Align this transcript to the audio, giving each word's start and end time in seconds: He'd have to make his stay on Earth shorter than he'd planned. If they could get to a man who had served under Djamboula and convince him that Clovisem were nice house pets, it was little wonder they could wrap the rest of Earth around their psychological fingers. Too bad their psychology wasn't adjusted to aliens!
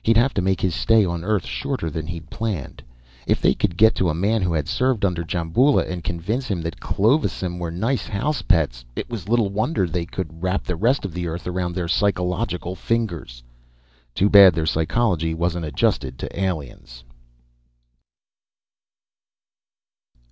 He'd 0.00 0.16
have 0.16 0.32
to 0.34 0.40
make 0.42 0.60
his 0.60 0.76
stay 0.76 1.04
on 1.04 1.24
Earth 1.24 1.44
shorter 1.44 1.90
than 1.90 2.06
he'd 2.06 2.30
planned. 2.30 2.84
If 3.26 3.42
they 3.42 3.52
could 3.52 3.76
get 3.76 3.96
to 3.96 4.08
a 4.08 4.14
man 4.14 4.40
who 4.42 4.52
had 4.52 4.68
served 4.68 5.04
under 5.04 5.24
Djamboula 5.24 5.86
and 5.88 6.04
convince 6.04 6.46
him 6.46 6.62
that 6.62 6.78
Clovisem 6.78 7.58
were 7.58 7.72
nice 7.72 8.06
house 8.06 8.42
pets, 8.42 8.84
it 8.94 9.10
was 9.10 9.28
little 9.28 9.48
wonder 9.48 9.88
they 9.88 10.06
could 10.06 10.40
wrap 10.40 10.62
the 10.62 10.76
rest 10.76 11.04
of 11.04 11.16
Earth 11.16 11.48
around 11.48 11.72
their 11.74 11.88
psychological 11.88 12.76
fingers. 12.76 13.42
Too 14.14 14.30
bad 14.30 14.54
their 14.54 14.66
psychology 14.66 15.34
wasn't 15.34 15.66
adjusted 15.66 16.16
to 16.20 16.40
aliens! 16.40 17.02